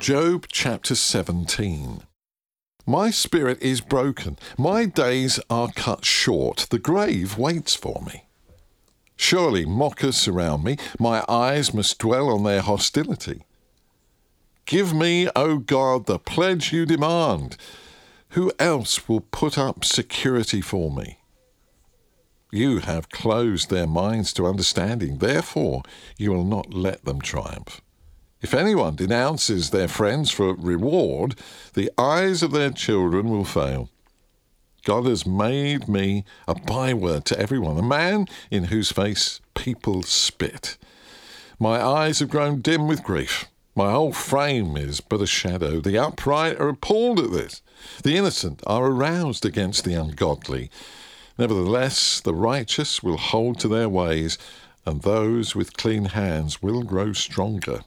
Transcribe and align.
Job 0.00 0.46
chapter 0.50 0.94
17. 0.94 2.04
My 2.86 3.10
spirit 3.10 3.60
is 3.60 3.82
broken. 3.82 4.38
My 4.56 4.86
days 4.86 5.38
are 5.50 5.68
cut 5.76 6.06
short. 6.06 6.68
The 6.70 6.78
grave 6.78 7.36
waits 7.36 7.74
for 7.74 8.00
me. 8.06 8.24
Surely 9.16 9.66
mockers 9.66 10.16
surround 10.16 10.64
me. 10.64 10.78
My 10.98 11.22
eyes 11.28 11.74
must 11.74 11.98
dwell 11.98 12.30
on 12.30 12.44
their 12.44 12.62
hostility. 12.62 13.42
Give 14.64 14.94
me, 14.94 15.28
O 15.36 15.58
God, 15.58 16.06
the 16.06 16.18
pledge 16.18 16.72
you 16.72 16.86
demand. 16.86 17.58
Who 18.30 18.52
else 18.58 19.06
will 19.06 19.20
put 19.20 19.58
up 19.58 19.84
security 19.84 20.62
for 20.62 20.90
me? 20.90 21.18
You 22.50 22.78
have 22.78 23.10
closed 23.10 23.68
their 23.68 23.86
minds 23.86 24.32
to 24.32 24.46
understanding, 24.46 25.18
therefore 25.18 25.82
you 26.16 26.32
will 26.32 26.46
not 26.46 26.72
let 26.72 27.04
them 27.04 27.20
triumph. 27.20 27.82
If 28.42 28.54
anyone 28.54 28.96
denounces 28.96 29.70
their 29.70 29.88
friends 29.88 30.30
for 30.30 30.54
reward, 30.54 31.34
the 31.74 31.90
eyes 31.98 32.42
of 32.42 32.52
their 32.52 32.70
children 32.70 33.28
will 33.28 33.44
fail. 33.44 33.90
God 34.84 35.04
has 35.04 35.26
made 35.26 35.88
me 35.88 36.24
a 36.48 36.54
byword 36.54 37.26
to 37.26 37.38
everyone, 37.38 37.76
a 37.76 37.82
man 37.82 38.26
in 38.50 38.64
whose 38.64 38.90
face 38.90 39.40
people 39.54 40.02
spit. 40.02 40.78
My 41.58 41.82
eyes 41.82 42.20
have 42.20 42.30
grown 42.30 42.62
dim 42.62 42.88
with 42.88 43.02
grief. 43.02 43.44
My 43.76 43.92
whole 43.92 44.12
frame 44.12 44.76
is 44.76 45.02
but 45.02 45.20
a 45.20 45.26
shadow. 45.26 45.80
The 45.80 45.98
upright 45.98 46.58
are 46.58 46.70
appalled 46.70 47.20
at 47.20 47.32
this. 47.32 47.60
The 48.02 48.16
innocent 48.16 48.62
are 48.66 48.86
aroused 48.86 49.44
against 49.44 49.84
the 49.84 49.94
ungodly. 49.94 50.70
Nevertheless, 51.38 52.20
the 52.20 52.34
righteous 52.34 53.02
will 53.02 53.18
hold 53.18 53.60
to 53.60 53.68
their 53.68 53.88
ways, 53.88 54.38
and 54.86 55.02
those 55.02 55.54
with 55.54 55.76
clean 55.76 56.06
hands 56.06 56.62
will 56.62 56.82
grow 56.82 57.12
stronger. 57.12 57.82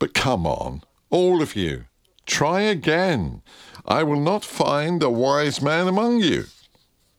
But 0.00 0.14
come 0.14 0.46
on, 0.46 0.82
all 1.10 1.42
of 1.42 1.54
you, 1.54 1.84
try 2.24 2.62
again. 2.62 3.42
I 3.86 4.02
will 4.02 4.18
not 4.18 4.44
find 4.44 5.02
a 5.02 5.10
wise 5.10 5.60
man 5.60 5.86
among 5.86 6.20
you. 6.20 6.46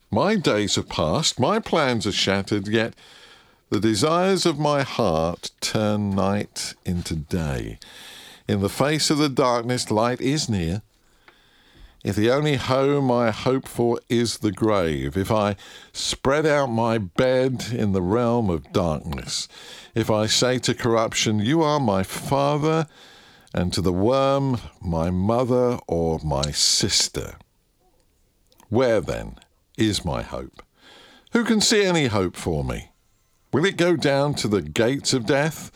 My 0.09 0.35
days 0.35 0.75
have 0.75 0.89
passed, 0.89 1.39
my 1.39 1.59
plans 1.59 2.05
are 2.07 2.11
shattered, 2.11 2.67
yet 2.67 2.95
the 3.69 3.79
desires 3.79 4.45
of 4.45 4.59
my 4.59 4.81
heart 4.81 5.51
turn 5.61 6.09
night 6.09 6.73
into 6.83 7.15
day. 7.15 7.77
In 8.47 8.61
the 8.61 8.67
face 8.67 9.11
of 9.11 9.19
the 9.19 9.29
darkness, 9.29 9.91
light 9.91 10.19
is 10.19 10.49
near. 10.49 10.81
If 12.03 12.15
the 12.15 12.31
only 12.31 12.55
home 12.55 13.11
I 13.11 13.29
hope 13.29 13.67
for 13.67 13.99
is 14.09 14.39
the 14.39 14.51
grave, 14.51 15.15
if 15.15 15.31
I 15.31 15.55
spread 15.93 16.47
out 16.47 16.67
my 16.67 16.97
bed 16.97 17.67
in 17.71 17.91
the 17.91 18.01
realm 18.01 18.49
of 18.49 18.73
darkness, 18.73 19.47
if 19.93 20.09
I 20.09 20.25
say 20.25 20.57
to 20.59 20.73
corruption, 20.73 21.39
You 21.39 21.61
are 21.61 21.79
my 21.79 22.01
father, 22.01 22.87
and 23.53 23.71
to 23.73 23.81
the 23.81 23.93
worm, 23.93 24.57
my 24.81 25.11
mother 25.11 25.77
or 25.87 26.19
my 26.23 26.49
sister, 26.51 27.35
where 28.69 29.01
then 29.01 29.35
is 29.77 30.03
my 30.03 30.23
hope? 30.23 30.63
Who 31.33 31.43
can 31.43 31.61
see 31.61 31.83
any 31.83 32.07
hope 32.07 32.35
for 32.35 32.63
me? 32.63 32.91
Will 33.53 33.65
it 33.65 33.77
go 33.77 33.95
down 33.95 34.33
to 34.35 34.47
the 34.47 34.61
gates 34.61 35.13
of 35.13 35.25
death? 35.25 35.71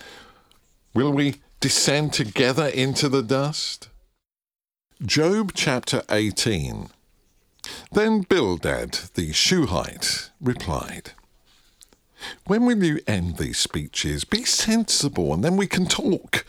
Will 0.93 1.11
we 1.11 1.35
descend 1.59 2.13
together 2.13 2.67
into 2.67 3.09
the 3.09 3.21
dust? 3.21 3.89
Job 5.03 5.51
chapter 5.53 6.03
18. 6.09 6.87
Then 7.91 8.21
Bildad 8.21 9.09
the 9.15 9.33
Shuhite 9.33 10.29
replied, 10.39 11.11
When 12.47 12.65
will 12.65 12.81
you 12.81 13.01
end 13.05 13.37
these 13.37 13.57
speeches? 13.57 14.23
Be 14.23 14.45
sensible, 14.45 15.33
and 15.33 15.43
then 15.43 15.57
we 15.57 15.67
can 15.67 15.85
talk. 15.85 16.45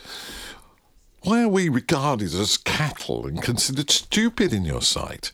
Why 1.23 1.43
are 1.43 1.49
we 1.49 1.69
regarded 1.69 2.33
as 2.35 2.57
cattle 2.57 3.27
and 3.27 3.43
considered 3.43 3.91
stupid 3.91 4.53
in 4.53 4.65
your 4.65 4.83
sight? 4.83 5.33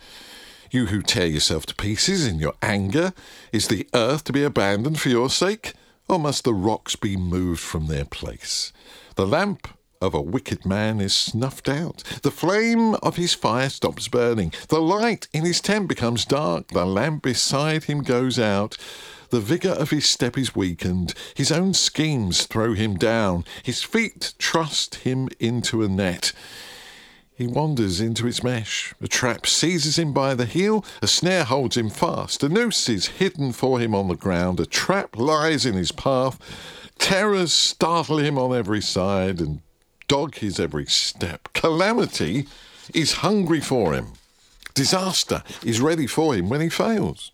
You 0.70 0.86
who 0.86 1.02
tear 1.02 1.26
yourself 1.26 1.66
to 1.66 1.74
pieces 1.74 2.26
in 2.26 2.38
your 2.38 2.54
anger, 2.62 3.12
is 3.52 3.68
the 3.68 3.86
earth 3.92 4.24
to 4.24 4.32
be 4.32 4.42
abandoned 4.42 4.98
for 4.98 5.10
your 5.10 5.28
sake? 5.28 5.74
Or 6.08 6.18
must 6.18 6.44
the 6.44 6.54
rocks 6.54 6.96
be 6.96 7.18
moved 7.18 7.60
from 7.60 7.88
their 7.88 8.06
place? 8.06 8.72
The 9.16 9.26
lamp 9.26 9.68
of 10.02 10.14
a 10.14 10.20
wicked 10.20 10.66
man 10.66 11.00
is 11.00 11.14
snuffed 11.14 11.68
out. 11.68 12.02
The 12.22 12.30
flame 12.30 12.94
of 12.96 13.16
his 13.16 13.34
fire 13.34 13.70
stops 13.70 14.08
burning. 14.08 14.52
The 14.68 14.80
light 14.80 15.28
in 15.32 15.44
his 15.44 15.60
tent 15.60 15.88
becomes 15.88 16.24
dark. 16.24 16.68
The 16.68 16.84
lamp 16.84 17.22
beside 17.22 17.84
him 17.84 18.02
goes 18.02 18.38
out. 18.38 18.76
The 19.30 19.40
vigour 19.40 19.72
of 19.72 19.90
his 19.90 20.04
step 20.04 20.36
is 20.36 20.54
weakened. 20.54 21.14
His 21.34 21.50
own 21.50 21.72
schemes 21.72 22.44
throw 22.44 22.74
him 22.74 22.96
down. 22.96 23.44
His 23.62 23.82
feet 23.82 24.34
trust 24.38 24.96
him 24.96 25.28
into 25.40 25.82
a 25.82 25.88
net. 25.88 26.32
He 27.34 27.46
wanders 27.46 28.00
into 28.00 28.26
its 28.26 28.42
mesh. 28.42 28.94
A 29.00 29.08
trap 29.08 29.46
seizes 29.46 29.98
him 29.98 30.12
by 30.12 30.34
the 30.34 30.44
heel. 30.44 30.84
A 31.00 31.06
snare 31.06 31.44
holds 31.44 31.76
him 31.76 31.88
fast. 31.88 32.42
A 32.42 32.48
noose 32.48 32.88
is 32.90 33.06
hidden 33.06 33.52
for 33.52 33.80
him 33.80 33.94
on 33.94 34.08
the 34.08 34.16
ground. 34.16 34.60
A 34.60 34.66
trap 34.66 35.16
lies 35.16 35.64
in 35.64 35.74
his 35.74 35.92
path. 35.92 36.38
Terrors 36.98 37.52
startle 37.52 38.18
him 38.18 38.36
on 38.36 38.54
every 38.54 38.82
side, 38.82 39.40
and 39.40 39.60
dog 40.12 40.34
his 40.34 40.60
every 40.60 40.84
step. 40.84 41.48
Calamity 41.54 42.46
is 42.92 43.22
hungry 43.24 43.62
for 43.62 43.94
him. 43.94 44.08
Disaster 44.74 45.42
is 45.64 45.80
ready 45.80 46.06
for 46.06 46.34
him 46.34 46.50
when 46.50 46.60
he 46.60 46.68
fails. 46.68 47.32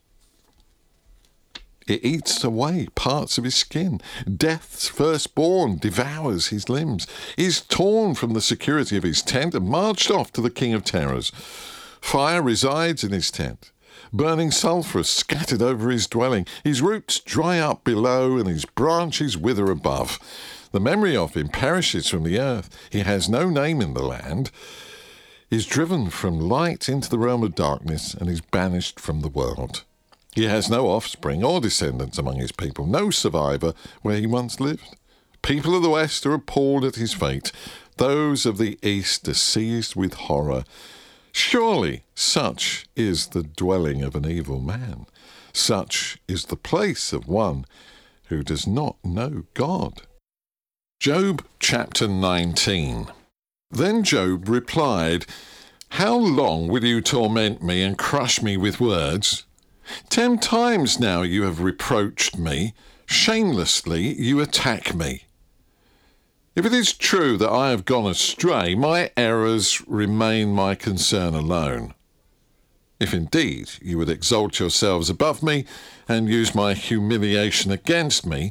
It 1.88 2.04
eats 2.04 2.44
away 2.44 2.86
parts 2.94 3.36
of 3.36 3.42
his 3.42 3.56
skin. 3.56 4.00
Death's 4.32 4.86
firstborn 4.86 5.78
devours 5.78 6.48
his 6.48 6.68
limbs. 6.68 7.08
Is 7.36 7.62
torn 7.62 8.14
from 8.14 8.32
the 8.32 8.40
security 8.40 8.96
of 8.96 9.02
his 9.02 9.22
tent 9.22 9.56
and 9.56 9.68
marched 9.68 10.12
off 10.12 10.32
to 10.34 10.40
the 10.40 10.48
king 10.48 10.72
of 10.72 10.84
terrors. 10.84 11.32
Fire 12.00 12.40
resides 12.40 13.02
in 13.02 13.10
his 13.10 13.32
tent. 13.32 13.72
Burning 14.12 14.52
sulphur 14.52 15.02
scattered 15.02 15.62
over 15.62 15.90
his 15.90 16.06
dwelling. 16.06 16.46
His 16.62 16.80
roots 16.80 17.18
dry 17.18 17.58
up 17.58 17.82
below 17.82 18.36
and 18.36 18.46
his 18.46 18.64
branches 18.64 19.36
wither 19.36 19.68
above. 19.68 20.20
The 20.70 20.80
memory 20.80 21.16
of 21.16 21.34
him 21.34 21.48
perishes 21.48 22.08
from 22.08 22.24
the 22.24 22.38
earth. 22.38 22.68
He 22.90 23.00
has 23.00 23.28
no 23.28 23.48
name 23.48 23.80
in 23.80 23.94
the 23.94 24.02
land, 24.02 24.50
is 25.50 25.66
driven 25.66 26.10
from 26.10 26.38
light 26.38 26.88
into 26.88 27.08
the 27.08 27.18
realm 27.18 27.42
of 27.42 27.54
darkness, 27.54 28.14
and 28.14 28.28
is 28.28 28.42
banished 28.42 29.00
from 29.00 29.20
the 29.20 29.28
world. 29.28 29.84
He 30.34 30.44
has 30.44 30.68
no 30.68 30.88
offspring 30.88 31.42
or 31.42 31.60
descendants 31.60 32.18
among 32.18 32.36
his 32.36 32.52
people, 32.52 32.86
no 32.86 33.10
survivor 33.10 33.72
where 34.02 34.18
he 34.18 34.26
once 34.26 34.60
lived. 34.60 34.96
People 35.42 35.74
of 35.74 35.82
the 35.82 35.90
West 35.90 36.26
are 36.26 36.34
appalled 36.34 36.84
at 36.84 36.96
his 36.96 37.14
fate. 37.14 37.50
Those 37.96 38.44
of 38.44 38.58
the 38.58 38.78
East 38.82 39.26
are 39.26 39.34
seized 39.34 39.96
with 39.96 40.14
horror. 40.14 40.64
Surely 41.32 42.04
such 42.14 42.86
is 42.94 43.28
the 43.28 43.42
dwelling 43.42 44.02
of 44.02 44.14
an 44.14 44.28
evil 44.30 44.60
man. 44.60 45.06
Such 45.52 46.18
is 46.28 46.44
the 46.44 46.56
place 46.56 47.12
of 47.12 47.26
one 47.26 47.64
who 48.26 48.42
does 48.42 48.66
not 48.66 48.96
know 49.02 49.44
God. 49.54 50.02
Job 51.00 51.44
chapter 51.60 52.08
19. 52.08 53.06
Then 53.70 54.02
Job 54.02 54.48
replied, 54.48 55.26
How 55.90 56.16
long 56.16 56.66
will 56.66 56.84
you 56.84 57.00
torment 57.00 57.62
me 57.62 57.84
and 57.84 57.96
crush 57.96 58.42
me 58.42 58.56
with 58.56 58.80
words? 58.80 59.46
Ten 60.10 60.40
times 60.40 60.98
now 60.98 61.22
you 61.22 61.44
have 61.44 61.60
reproached 61.60 62.36
me. 62.36 62.74
Shamelessly 63.06 64.20
you 64.20 64.40
attack 64.40 64.92
me. 64.92 65.26
If 66.56 66.66
it 66.66 66.72
is 66.72 66.92
true 66.92 67.36
that 67.36 67.48
I 67.48 67.70
have 67.70 67.84
gone 67.84 68.10
astray, 68.10 68.74
my 68.74 69.12
errors 69.16 69.80
remain 69.86 70.52
my 70.52 70.74
concern 70.74 71.32
alone. 71.32 71.94
If 72.98 73.14
indeed 73.14 73.70
you 73.80 73.98
would 73.98 74.10
exalt 74.10 74.58
yourselves 74.58 75.08
above 75.08 75.44
me 75.44 75.64
and 76.08 76.28
use 76.28 76.56
my 76.56 76.74
humiliation 76.74 77.70
against 77.70 78.26
me, 78.26 78.50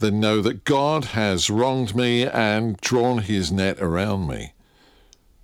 then 0.00 0.20
know 0.20 0.42
that 0.42 0.64
God 0.64 1.06
has 1.06 1.48
wronged 1.48 1.94
me 1.94 2.26
and 2.26 2.76
drawn 2.78 3.18
his 3.18 3.52
net 3.52 3.80
around 3.80 4.26
me. 4.26 4.52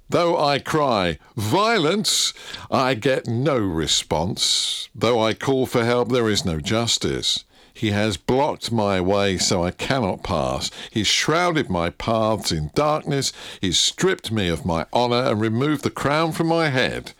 Though 0.08 0.38
I 0.38 0.58
cry, 0.58 1.18
violence, 1.36 2.32
I 2.70 2.94
get 2.94 3.26
no 3.26 3.58
response. 3.58 4.88
Though 4.94 5.20
I 5.20 5.34
call 5.34 5.66
for 5.66 5.84
help, 5.84 6.10
there 6.10 6.28
is 6.28 6.44
no 6.44 6.60
justice. 6.60 7.44
He 7.74 7.90
has 7.90 8.16
blocked 8.16 8.72
my 8.72 9.00
way 9.00 9.36
so 9.36 9.62
I 9.62 9.70
cannot 9.70 10.22
pass. 10.22 10.70
He's 10.90 11.06
shrouded 11.06 11.68
my 11.68 11.90
paths 11.90 12.50
in 12.50 12.70
darkness. 12.74 13.32
He's 13.60 13.78
stripped 13.78 14.32
me 14.32 14.48
of 14.48 14.64
my 14.64 14.86
honour 14.94 15.30
and 15.30 15.40
removed 15.40 15.82
the 15.82 15.90
crown 15.90 16.32
from 16.32 16.46
my 16.46 16.68
head. 16.68 17.12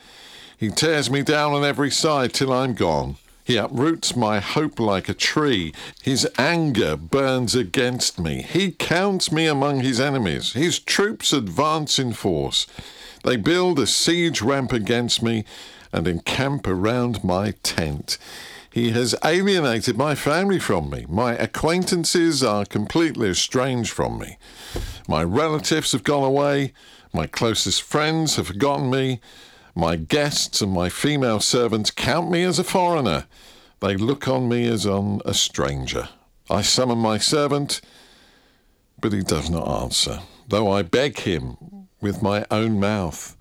He 0.56 0.70
tears 0.70 1.10
me 1.10 1.22
down 1.22 1.52
on 1.52 1.64
every 1.64 1.90
side 1.90 2.32
till 2.32 2.52
I'm 2.52 2.72
gone. 2.72 3.16
He 3.46 3.56
uproots 3.56 4.16
my 4.16 4.40
hope 4.40 4.80
like 4.80 5.08
a 5.08 5.14
tree. 5.14 5.72
His 6.02 6.28
anger 6.36 6.96
burns 6.96 7.54
against 7.54 8.18
me. 8.18 8.42
He 8.42 8.72
counts 8.72 9.30
me 9.30 9.46
among 9.46 9.80
his 9.80 10.00
enemies. 10.00 10.54
His 10.54 10.80
troops 10.80 11.32
advance 11.32 12.00
in 12.00 12.12
force. 12.12 12.66
They 13.22 13.36
build 13.36 13.78
a 13.78 13.86
siege 13.86 14.42
ramp 14.42 14.72
against 14.72 15.22
me 15.22 15.44
and 15.92 16.08
encamp 16.08 16.66
around 16.66 17.22
my 17.22 17.52
tent. 17.62 18.18
He 18.68 18.90
has 18.90 19.14
alienated 19.24 19.96
my 19.96 20.16
family 20.16 20.58
from 20.58 20.90
me. 20.90 21.06
My 21.08 21.34
acquaintances 21.34 22.42
are 22.42 22.64
completely 22.64 23.28
estranged 23.28 23.92
from 23.92 24.18
me. 24.18 24.38
My 25.06 25.22
relatives 25.22 25.92
have 25.92 26.02
gone 26.02 26.24
away. 26.24 26.72
My 27.12 27.28
closest 27.28 27.82
friends 27.82 28.34
have 28.36 28.48
forgotten 28.48 28.90
me. 28.90 29.20
My 29.78 29.96
guests 29.96 30.62
and 30.62 30.72
my 30.72 30.88
female 30.88 31.38
servants 31.38 31.90
count 31.90 32.30
me 32.30 32.44
as 32.44 32.58
a 32.58 32.64
foreigner. 32.64 33.26
They 33.80 33.94
look 33.94 34.26
on 34.26 34.48
me 34.48 34.66
as 34.66 34.86
on 34.86 35.20
a 35.26 35.34
stranger. 35.34 36.08
I 36.48 36.62
summon 36.62 36.96
my 36.96 37.18
servant, 37.18 37.82
but 39.02 39.12
he 39.12 39.20
does 39.20 39.50
not 39.50 39.68
answer, 39.82 40.20
though 40.48 40.72
I 40.72 40.80
beg 40.80 41.18
him 41.18 41.58
with 42.00 42.22
my 42.22 42.46
own 42.50 42.80
mouth. 42.80 43.36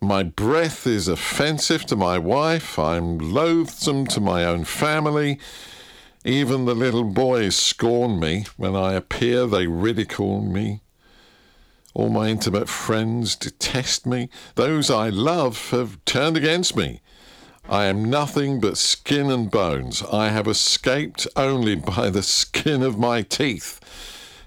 My 0.00 0.22
breath 0.22 0.86
is 0.86 1.08
offensive 1.08 1.86
to 1.86 1.96
my 1.96 2.18
wife. 2.18 2.78
I'm 2.78 3.18
loathsome 3.18 4.06
to 4.08 4.20
my 4.20 4.44
own 4.44 4.62
family. 4.62 5.40
Even 6.24 6.66
the 6.66 6.74
little 6.76 7.02
boys 7.02 7.56
scorn 7.56 8.20
me. 8.20 8.46
When 8.56 8.76
I 8.76 8.92
appear, 8.92 9.48
they 9.48 9.66
ridicule 9.66 10.40
me. 10.40 10.81
All 11.94 12.08
my 12.08 12.28
intimate 12.28 12.68
friends 12.68 13.36
detest 13.36 14.06
me. 14.06 14.28
Those 14.54 14.90
I 14.90 15.10
love 15.10 15.70
have 15.70 16.02
turned 16.04 16.36
against 16.36 16.76
me. 16.76 17.00
I 17.68 17.84
am 17.84 18.04
nothing 18.04 18.60
but 18.60 18.78
skin 18.78 19.30
and 19.30 19.50
bones. 19.50 20.02
I 20.12 20.30
have 20.30 20.48
escaped 20.48 21.26
only 21.36 21.76
by 21.76 22.10
the 22.10 22.22
skin 22.22 22.82
of 22.82 22.98
my 22.98 23.22
teeth. 23.22 23.78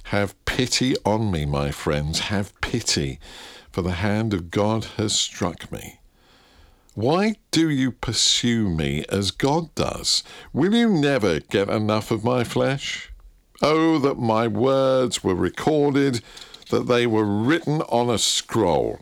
Have 0.06 0.44
pity 0.46 0.96
on 1.06 1.32
me, 1.32 1.46
my 1.46 1.72
friends. 1.72 2.20
Have 2.20 2.60
pity, 2.62 3.20
for 3.72 3.82
the 3.82 3.92
hand 3.92 4.34
of 4.34 4.52
God 4.52 4.86
has 4.98 5.14
struck 5.14 5.72
me. 5.72 6.00
Why 6.96 7.36
do 7.52 7.70
you 7.70 7.92
pursue 7.92 8.70
me 8.70 9.04
as 9.10 9.32
God 9.32 9.74
does? 9.76 10.24
Will 10.54 10.74
you 10.74 10.90
never 10.90 11.40
get 11.42 11.70
enough 11.70 12.10
of 12.10 12.24
my 12.24 12.44
flesh? 12.44 13.12
Oh, 13.62 14.00
that 14.00 14.18
my 14.18 14.48
words 14.48 15.24
were 15.24 15.36
recorded 15.36 16.22
that 16.70 16.88
they 16.88 17.06
were 17.06 17.26
written 17.26 17.82
on 17.84 18.10
a 18.10 18.18
scroll, 18.18 19.00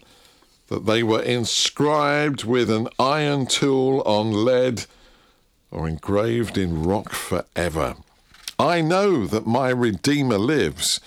that 0.68 0.86
they 0.86 1.04
were 1.04 1.22
inscribed 1.22 2.44
with 2.44 2.70
an 2.70 2.88
iron 3.00 3.46
tool 3.46 4.02
on 4.02 4.46
lead 4.46 4.86
or 5.72 5.88
engraved 5.88 6.58
in 6.58 6.84
rock 6.84 7.12
forever. 7.12 7.96
I 8.60 8.82
know 8.82 9.26
that 9.26 9.48
my 9.48 9.70
Redeemer 9.70 10.38
lives, 10.38 11.00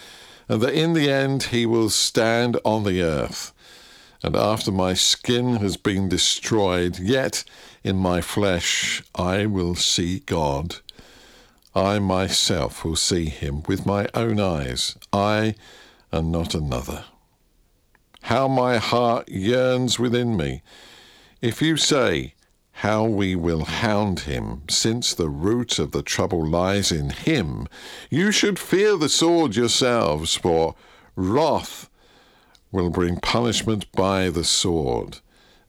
and 0.48 0.60
that 0.60 0.74
in 0.74 0.92
the 0.92 1.10
end 1.10 1.44
he 1.44 1.66
will 1.66 1.90
stand 1.90 2.58
on 2.64 2.84
the 2.84 3.00
earth. 3.02 3.52
And 4.22 4.34
after 4.34 4.72
my 4.72 4.94
skin 4.94 5.56
has 5.56 5.76
been 5.76 6.08
destroyed, 6.08 6.98
yet 6.98 7.44
in 7.84 7.96
my 7.96 8.20
flesh 8.20 9.02
I 9.14 9.46
will 9.46 9.76
see 9.76 10.20
God. 10.20 10.76
I 11.74 11.98
myself 11.98 12.84
will 12.84 12.96
see 12.96 13.26
him 13.26 13.62
with 13.68 13.86
my 13.86 14.08
own 14.14 14.40
eyes. 14.40 14.96
I 15.12 15.54
and 16.16 16.32
not 16.32 16.54
another. 16.54 17.04
How 18.22 18.48
my 18.48 18.78
heart 18.78 19.28
yearns 19.28 19.98
within 19.98 20.36
me. 20.36 20.62
If 21.42 21.60
you 21.60 21.76
say, 21.76 22.34
How 22.72 23.04
we 23.04 23.36
will 23.36 23.64
hound 23.64 24.20
him, 24.20 24.62
since 24.68 25.14
the 25.14 25.28
root 25.28 25.78
of 25.78 25.92
the 25.92 26.02
trouble 26.02 26.44
lies 26.44 26.90
in 26.90 27.10
him, 27.10 27.68
you 28.10 28.32
should 28.32 28.58
fear 28.58 28.96
the 28.96 29.10
sword 29.10 29.56
yourselves, 29.56 30.34
for 30.34 30.74
wrath 31.14 31.90
will 32.72 32.90
bring 32.90 33.20
punishment 33.20 33.90
by 33.92 34.30
the 34.30 34.44
sword, 34.44 35.18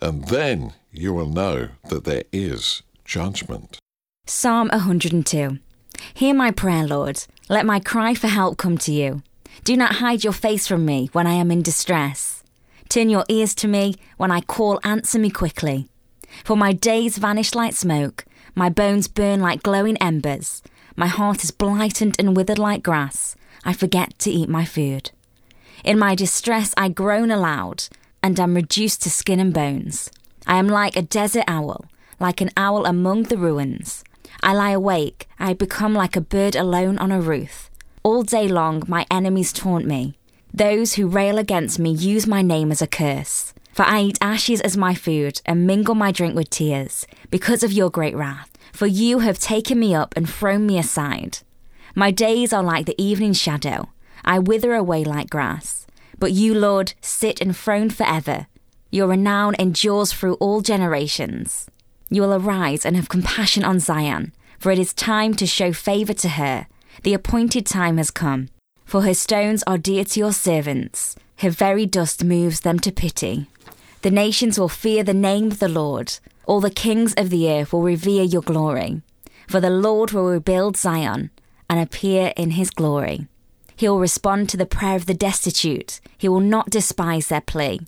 and 0.01 0.25
then 0.29 0.73
you 0.91 1.13
will 1.13 1.29
know 1.29 1.69
that 1.89 2.05
there 2.05 2.23
is 2.31 2.83
judgment. 3.03 3.79
Psalm 4.25 4.69
102 4.69 5.59
Hear 6.13 6.33
my 6.33 6.51
prayer, 6.51 6.87
Lord. 6.87 7.25
Let 7.49 7.65
my 7.65 7.79
cry 7.79 8.13
for 8.13 8.27
help 8.27 8.57
come 8.57 8.77
to 8.79 8.91
you. 8.91 9.23
Do 9.63 9.75
not 9.75 9.95
hide 9.95 10.23
your 10.23 10.33
face 10.33 10.67
from 10.67 10.85
me 10.85 11.09
when 11.13 11.27
I 11.27 11.33
am 11.33 11.51
in 11.51 11.61
distress. 11.61 12.43
Turn 12.89 13.09
your 13.09 13.25
ears 13.27 13.53
to 13.55 13.67
me 13.67 13.95
when 14.17 14.31
I 14.31 14.41
call, 14.41 14.79
answer 14.83 15.19
me 15.19 15.29
quickly. 15.29 15.87
For 16.43 16.55
my 16.55 16.73
days 16.73 17.17
vanish 17.17 17.53
like 17.53 17.73
smoke, 17.73 18.25
my 18.55 18.69
bones 18.69 19.07
burn 19.07 19.39
like 19.41 19.63
glowing 19.63 19.97
embers, 19.97 20.61
my 20.95 21.07
heart 21.07 21.43
is 21.43 21.51
blighted 21.51 22.15
and 22.17 22.35
withered 22.35 22.57
like 22.57 22.81
grass, 22.81 23.35
I 23.63 23.73
forget 23.73 24.17
to 24.19 24.31
eat 24.31 24.49
my 24.49 24.65
food. 24.65 25.11
In 25.83 25.99
my 25.99 26.15
distress 26.15 26.73
I 26.75 26.89
groan 26.89 27.29
aloud, 27.29 27.83
and 28.23 28.39
am 28.39 28.55
reduced 28.55 29.03
to 29.03 29.09
skin 29.09 29.39
and 29.39 29.53
bones. 29.53 30.09
I 30.47 30.57
am 30.57 30.67
like 30.67 30.95
a 30.95 31.01
desert 31.01 31.43
owl, 31.47 31.85
like 32.19 32.41
an 32.41 32.49
owl 32.57 32.85
among 32.85 33.23
the 33.23 33.37
ruins. 33.37 34.03
I 34.41 34.53
lie 34.53 34.71
awake, 34.71 35.27
I 35.39 35.53
become 35.53 35.93
like 35.93 36.15
a 36.15 36.21
bird 36.21 36.55
alone 36.55 36.97
on 36.97 37.11
a 37.11 37.21
roof. 37.21 37.69
All 38.07 38.23
day 38.23 38.47
long, 38.47 38.83
my 38.87 39.05
enemies 39.11 39.51
taunt 39.51 39.85
me. 39.85 40.17
Those 40.53 40.93
who 40.93 41.09
rail 41.09 41.37
against 41.37 41.77
me 41.77 41.91
use 41.91 42.25
my 42.25 42.41
name 42.41 42.71
as 42.71 42.81
a 42.81 42.87
curse. 42.87 43.53
For 43.73 43.83
I 43.83 43.99
eat 43.99 44.17
ashes 44.21 44.61
as 44.61 44.77
my 44.77 44.95
food 44.95 45.41
and 45.45 45.67
mingle 45.67 45.93
my 45.93 46.13
drink 46.13 46.33
with 46.33 46.49
tears, 46.49 47.05
because 47.29 47.63
of 47.63 47.73
your 47.73 47.89
great 47.89 48.15
wrath. 48.15 48.49
For 48.71 48.87
you 48.87 49.19
have 49.19 49.39
taken 49.39 49.77
me 49.77 49.93
up 49.93 50.13
and 50.15 50.29
thrown 50.29 50.65
me 50.65 50.77
aside. 50.77 51.39
My 51.95 52.09
days 52.11 52.53
are 52.53 52.63
like 52.63 52.85
the 52.85 52.95
evening 52.97 53.33
shadow. 53.33 53.89
I 54.23 54.39
wither 54.39 54.73
away 54.73 55.03
like 55.03 55.29
grass. 55.29 55.85
But 56.17 56.31
you, 56.31 56.53
Lord, 56.53 56.93
sit 57.01 57.41
enthroned 57.41 57.93
forever. 57.93 58.47
Your 58.89 59.07
renown 59.07 59.53
endures 59.59 60.13
through 60.13 60.35
all 60.35 60.61
generations. 60.61 61.69
You 62.09 62.21
will 62.21 62.35
arise 62.35 62.85
and 62.85 62.95
have 62.95 63.09
compassion 63.09 63.65
on 63.65 63.81
Zion, 63.81 64.31
for 64.59 64.71
it 64.71 64.79
is 64.79 64.93
time 64.93 65.33
to 65.33 65.45
show 65.45 65.73
favour 65.73 66.13
to 66.13 66.29
her 66.29 66.67
the 67.03 67.13
appointed 67.13 67.65
time 67.65 67.97
has 67.97 68.11
come. 68.11 68.49
For 68.85 69.01
her 69.01 69.13
stones 69.13 69.63
are 69.67 69.77
dear 69.77 70.03
to 70.05 70.19
your 70.19 70.33
servants, 70.33 71.15
her 71.39 71.49
very 71.49 71.85
dust 71.85 72.23
moves 72.23 72.61
them 72.61 72.79
to 72.79 72.91
pity. 72.91 73.47
The 74.01 74.11
nations 74.11 74.59
will 74.59 74.69
fear 74.69 75.03
the 75.03 75.13
name 75.13 75.47
of 75.51 75.59
the 75.59 75.67
Lord, 75.67 76.17
all 76.45 76.61
the 76.61 76.71
kings 76.71 77.13
of 77.15 77.29
the 77.29 77.51
earth 77.51 77.73
will 77.73 77.81
revere 77.81 78.23
your 78.23 78.41
glory. 78.41 79.01
For 79.47 79.59
the 79.59 79.69
Lord 79.69 80.11
will 80.11 80.25
rebuild 80.25 80.77
Zion 80.77 81.29
and 81.69 81.79
appear 81.79 82.33
in 82.37 82.51
his 82.51 82.69
glory. 82.69 83.27
He 83.75 83.87
will 83.87 83.99
respond 83.99 84.49
to 84.49 84.57
the 84.57 84.65
prayer 84.65 84.95
of 84.95 85.05
the 85.05 85.13
destitute, 85.13 85.99
he 86.17 86.29
will 86.29 86.39
not 86.39 86.69
despise 86.69 87.27
their 87.27 87.41
plea. 87.41 87.81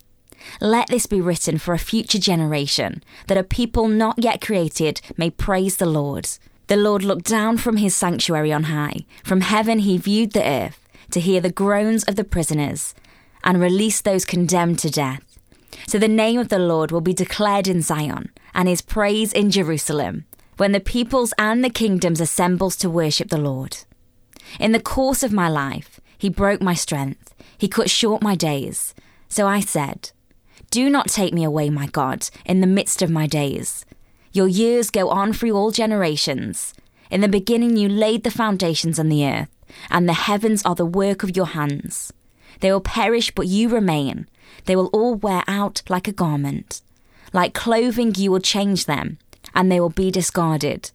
Let 0.60 0.88
this 0.88 1.06
be 1.06 1.20
written 1.20 1.58
for 1.58 1.74
a 1.74 1.78
future 1.78 2.18
generation, 2.18 3.02
that 3.26 3.36
a 3.36 3.44
people 3.44 3.88
not 3.88 4.22
yet 4.22 4.40
created 4.40 5.00
may 5.16 5.30
praise 5.30 5.76
the 5.76 5.86
Lord. 5.86 6.28
The 6.70 6.76
Lord 6.76 7.02
looked 7.02 7.24
down 7.24 7.56
from 7.56 7.78
his 7.78 7.96
sanctuary 7.96 8.52
on 8.52 8.62
high. 8.62 9.04
From 9.24 9.40
heaven 9.40 9.80
he 9.80 9.98
viewed 9.98 10.30
the 10.30 10.48
earth 10.48 10.86
to 11.10 11.18
hear 11.18 11.40
the 11.40 11.50
groans 11.50 12.04
of 12.04 12.14
the 12.14 12.22
prisoners 12.22 12.94
and 13.42 13.60
release 13.60 14.00
those 14.00 14.24
condemned 14.24 14.78
to 14.78 14.88
death. 14.88 15.24
So 15.88 15.98
the 15.98 16.06
name 16.06 16.38
of 16.38 16.48
the 16.48 16.60
Lord 16.60 16.92
will 16.92 17.00
be 17.00 17.12
declared 17.12 17.66
in 17.66 17.82
Zion 17.82 18.30
and 18.54 18.68
his 18.68 18.82
praise 18.82 19.32
in 19.32 19.50
Jerusalem 19.50 20.26
when 20.58 20.70
the 20.70 20.78
peoples 20.78 21.34
and 21.38 21.64
the 21.64 21.70
kingdoms 21.70 22.20
assembles 22.20 22.76
to 22.76 22.88
worship 22.88 23.30
the 23.30 23.36
Lord. 23.50 23.78
In 24.60 24.70
the 24.70 24.78
course 24.78 25.24
of 25.24 25.32
my 25.32 25.48
life, 25.48 25.98
he 26.16 26.28
broke 26.28 26.62
my 26.62 26.74
strength. 26.74 27.34
He 27.58 27.66
cut 27.66 27.90
short 27.90 28.22
my 28.22 28.36
days. 28.36 28.94
So 29.28 29.48
I 29.48 29.58
said, 29.58 30.12
Do 30.70 30.88
not 30.88 31.08
take 31.08 31.34
me 31.34 31.42
away, 31.42 31.68
my 31.68 31.88
God, 31.88 32.28
in 32.46 32.60
the 32.60 32.68
midst 32.68 33.02
of 33.02 33.10
my 33.10 33.26
days. 33.26 33.84
Your 34.32 34.46
years 34.46 34.90
go 34.90 35.08
on 35.08 35.32
through 35.32 35.56
all 35.56 35.72
generations. 35.72 36.72
In 37.10 37.20
the 37.20 37.28
beginning, 37.28 37.76
you 37.76 37.88
laid 37.88 38.22
the 38.22 38.30
foundations 38.30 38.98
on 38.98 39.08
the 39.08 39.26
earth, 39.26 39.48
and 39.90 40.08
the 40.08 40.12
heavens 40.12 40.64
are 40.64 40.76
the 40.76 40.86
work 40.86 41.24
of 41.24 41.36
your 41.36 41.46
hands. 41.46 42.12
They 42.60 42.70
will 42.70 42.80
perish, 42.80 43.32
but 43.32 43.48
you 43.48 43.68
remain. 43.68 44.28
They 44.66 44.76
will 44.76 44.86
all 44.92 45.16
wear 45.16 45.42
out 45.48 45.82
like 45.88 46.06
a 46.06 46.12
garment. 46.12 46.80
Like 47.32 47.54
clothing, 47.54 48.14
you 48.16 48.30
will 48.30 48.40
change 48.40 48.84
them, 48.84 49.18
and 49.52 49.70
they 49.70 49.80
will 49.80 49.90
be 49.90 50.12
discarded. 50.12 50.92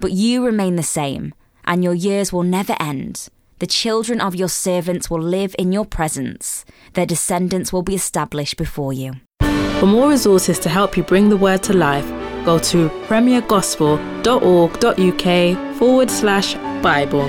But 0.00 0.12
you 0.12 0.44
remain 0.44 0.76
the 0.76 0.82
same, 0.82 1.34
and 1.66 1.84
your 1.84 1.94
years 1.94 2.32
will 2.32 2.42
never 2.42 2.74
end. 2.80 3.28
The 3.58 3.66
children 3.66 4.20
of 4.20 4.34
your 4.34 4.48
servants 4.48 5.10
will 5.10 5.20
live 5.20 5.54
in 5.58 5.72
your 5.72 5.84
presence. 5.84 6.64
Their 6.94 7.06
descendants 7.06 7.70
will 7.70 7.82
be 7.82 7.96
established 7.96 8.56
before 8.56 8.94
you. 8.94 9.14
For 9.80 9.86
more 9.86 10.08
resources 10.08 10.58
to 10.60 10.68
help 10.68 10.96
you 10.96 11.02
bring 11.02 11.28
the 11.28 11.36
word 11.36 11.62
to 11.64 11.72
life, 11.72 12.10
go 12.48 12.58
to 12.58 12.88
premiergospel.org.uk 13.08 15.76
forward 15.76 16.10
slash 16.10 16.54
Bible. 16.82 17.28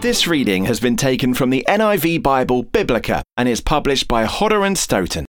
This 0.00 0.28
reading 0.28 0.66
has 0.66 0.78
been 0.78 0.96
taken 0.96 1.34
from 1.34 1.50
the 1.50 1.64
NIV 1.68 2.22
Bible 2.22 2.62
Biblica 2.62 3.24
and 3.36 3.48
is 3.48 3.60
published 3.60 4.06
by 4.06 4.22
Hodder 4.24 4.64
and 4.64 4.78
Stoughton. 4.78 5.18